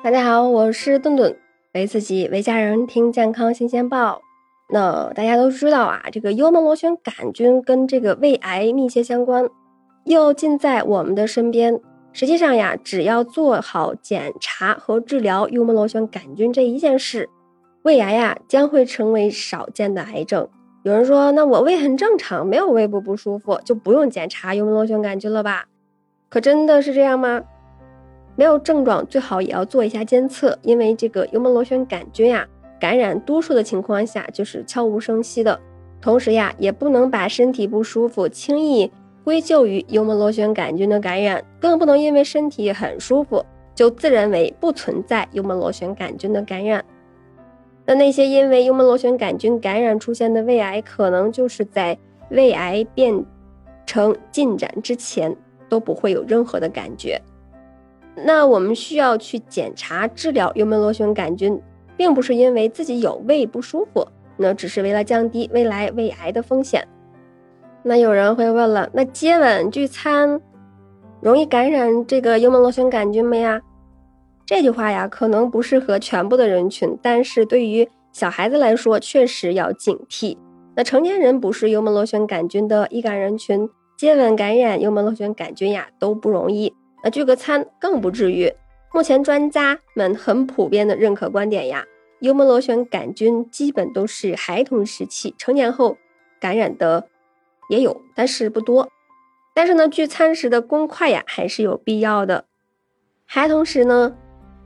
[0.00, 1.36] 大家好，我是顿顿，
[1.74, 4.22] 为自己为家人听健康新鲜报。
[4.72, 9.48] 那大家都知道啊，这个幽门螺旋杆菌跟这个胃癌密切相关，
[10.04, 11.80] 又近在我们的身边。
[12.12, 17.28] 实际上呀，只要做好检查和治疗幽门螺旋杆菌这一件事，
[17.82, 20.48] 胃癌呀将会成为少见的癌症。
[20.84, 25.66] 有人说，那我胃很正常，没有胃部不舒服，就不用检查幽门螺旋杆菌了吧？
[26.28, 27.42] 可真的是这样吗？
[28.38, 32.46] 没有症状最好也要做一下监测，因为这个幽门螺旋杆菌呀，
[32.78, 35.58] 感染多数的情况下就是悄无声息的。
[36.00, 38.88] 同时呀，也不能把身体不舒服轻易
[39.24, 46.84] 归咎于幽门螺旋杆菌的感染，更不能因为身体很舒服就自认为不存在幽门螺旋杆菌的感染。
[47.86, 51.98] 那那些因为幽门螺旋杆菌感染出现的胃癌，可能就是在
[52.30, 53.24] 胃癌变
[53.84, 55.36] 成进展之前
[55.68, 57.20] 都不会有任何的感觉。
[58.24, 61.60] 那我们需要去检查治疗幽门螺旋杆菌，
[61.96, 66.86] 并不是因为自己有胃不舒服，那只是为了降低未来胃癌的风险。
[67.82, 70.40] 那有人会问了，那接吻聚餐
[71.20, 73.60] 容易感染这个幽门螺旋杆菌吗呀？
[74.44, 80.36] 这句话呀，可能不适合全部的人群，但是对于小孩子来说，确实要警惕。
[80.74, 86.72] 那成年人不是幽门螺旋杆菌的易感人群，接吻感染幽门螺旋杆菌呀都不容易。
[87.02, 88.52] 那聚个餐更不至于。
[88.92, 91.84] 目前专家们很普遍的认可观点呀，
[92.20, 95.98] 幽门螺旋杆菌基本都是孩童时期，成年后
[96.40, 97.06] 感染的
[97.68, 98.88] 也有，但是不多。
[99.54, 102.46] 但是呢，聚餐时的公筷呀还是有必要的。
[103.26, 104.16] 孩童时呢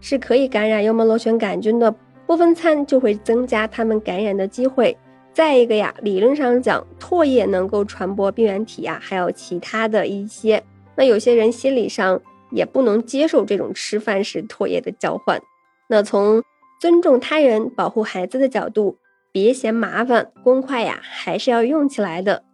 [0.00, 1.94] 是可以感染幽门螺旋杆菌的，
[2.26, 4.96] 不分餐就会增加他们感染的机会。
[5.32, 10.62] 再一个呀，理论上讲，唾液能够传播病原体呀，还有其他的一些。
[11.00, 12.20] 那有些人心理上
[12.50, 15.40] 也不能接受这种吃饭时唾液的交换。
[15.88, 16.42] 那从
[16.78, 18.98] 尊重他人、保护孩子的角度，
[19.32, 22.44] 别嫌麻烦，公筷呀还是要用起来的。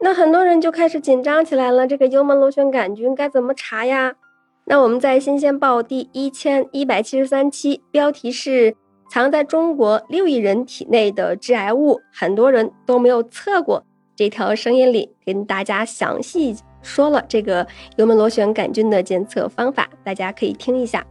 [0.00, 4.16] 那很多人就开始紧张起来了，这个幽门螺旋杆菌该怎么查呀？
[4.64, 8.74] 那我们在《新鲜报》第一千一百七十三期，标题是
[9.08, 13.84] “藏在中国六亿人体内的致癌物，很多人都没有测过”
[14.16, 16.56] 这条声音里，跟大家详细。
[16.82, 17.66] 说了这个
[17.96, 21.06] 幽门螺旋杆菌的检测方法，大家可以听一下。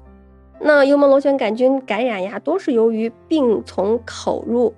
[0.59, 4.73] 那幽门螺旋杆菌感染呀，多是由于病从口入，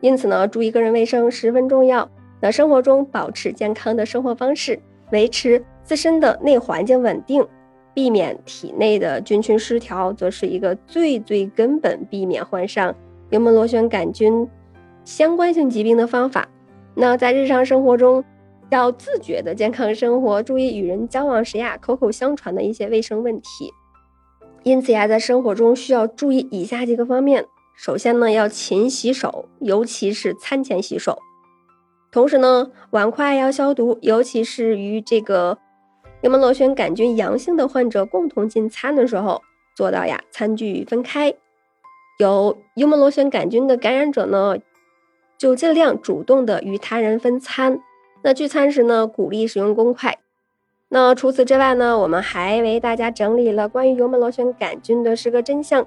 [0.00, 2.10] 因此呢，注意个人卫生十分重要。
[2.40, 4.80] 那生活中保持健康的生活方式，
[5.12, 7.46] 维持自身的内环境稳定，
[7.94, 12.94] 避免体内的菌群失调，则是一个最最根本避免患上
[13.30, 14.48] 幽门螺旋杆菌
[15.04, 16.48] 相关性疾病的方法。
[16.94, 18.24] 那在日常生活中，
[18.70, 23.72] 要自觉的健康生活，注意与人交往时呀口口相传的一些卫生问题。
[24.62, 27.46] 因此呀，在生活中需要注意以下几个方面。
[27.76, 31.18] 首先呢，要勤洗手，尤其是餐前洗手。
[32.10, 35.58] 同时呢，碗筷要消毒，尤其是与这个
[36.22, 39.40] 幽门螺旋杆菌阳性的患者共同进餐的时候，
[39.76, 41.32] 做到呀餐具分开。
[42.18, 44.56] 有幽门螺旋杆菌的感染者呢，
[45.38, 47.80] 就尽量主动的与他人分餐。
[48.20, 50.18] 那聚餐时呢，鼓励使用公筷。
[50.88, 55.86] 那除此之外呢，我们还为大家整理了关于幽门螺旋杆菌的十个真相。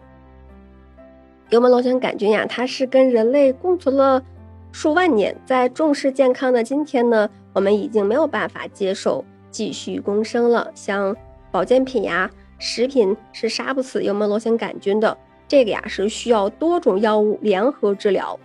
[1.50, 4.24] 幽门螺旋杆菌呀，它是跟人类共存了
[4.72, 10.72] 数万年，在重视健康的今天呢，我们已经没有办法接受继续共生了。
[10.74, 11.14] 像
[11.52, 15.18] 保健品呀、食品是杀不死幽门螺旋杆菌的，
[15.50, 18.40] 这个呀是需要多种药物联合治疗。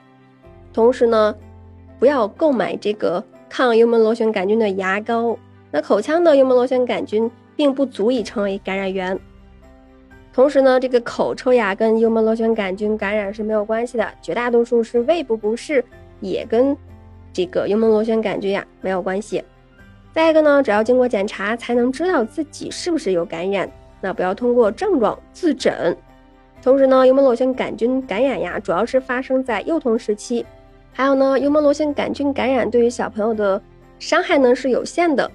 [0.73, 1.37] 同时呢，
[2.01, 3.23] 不要购买这个。
[3.49, 5.39] 抗幽门螺旋杆菌的牙膏，
[5.71, 9.19] 那口腔的幽门螺旋杆菌并不足以成为感染源。
[10.33, 15.83] 同时呢，这个口臭呀跟幽门螺旋杆菌感染是没有关系的，绝大多数是胃部不适，
[16.21, 16.77] 也跟
[17.33, 19.43] 这个幽门螺旋杆菌呀没有关系。
[20.13, 25.97] 再一个呢，只要经过检查才能知道自己是不是有感染，那不要通过症状自诊。
[26.63, 30.45] 同时呢，幽门螺旋杆菌感染呀，主要是发生在幼童时期。
[30.97, 33.61] 还有呢，幽门螺旋杆菌感染对于小朋友的
[33.99, 35.31] 伤害呢是有限的，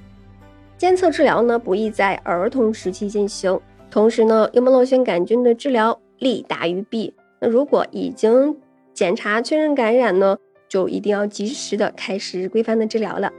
[0.76, 3.60] 监测治疗呢不宜在儿童时期进行。
[3.92, 7.14] 同时呢，幽门螺旋杆菌的治疗利大于弊。
[7.40, 8.58] 那如果已经
[8.92, 10.36] 检查确认感染呢，
[10.68, 13.32] 就一定要及时的开始规范的治疗了。